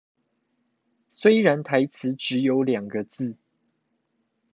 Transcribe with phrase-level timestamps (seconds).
[1.11, 3.35] 雖然台詞只有兩個字